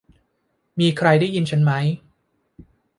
[0.79, 1.85] มีใครได้ยินฉันมั้ย